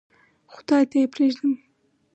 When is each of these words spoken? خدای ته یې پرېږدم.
خدای 0.53 0.83
ته 0.89 0.95
یې 1.01 1.07
پرېږدم. 1.13 1.53